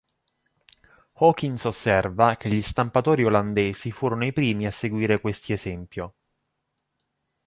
Hawkins 1.19 1.63
osserva 1.65 2.35
che 2.35 2.49
gli 2.49 2.63
stampatori 2.63 3.23
olandesi 3.23 3.91
furono 3.91 4.25
i 4.25 4.33
primi 4.33 4.65
a 4.65 4.71
seguire 4.71 5.19
questi 5.21 5.53
esempio. 5.53 6.15